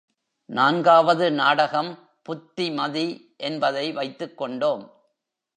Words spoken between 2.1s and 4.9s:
புத்திமதி என்பதை வைத்துக் கொண்டோம்.